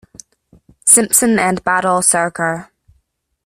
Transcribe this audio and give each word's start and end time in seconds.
Simpson 0.83 1.37
and 1.37 1.63
Badal 1.63 2.01
Sarkar. 2.01 2.69